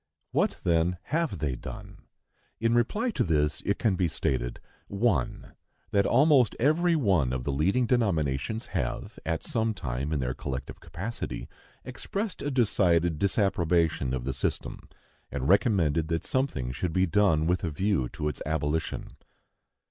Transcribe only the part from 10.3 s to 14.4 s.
collective capacity, expressed a decided disapprobation of the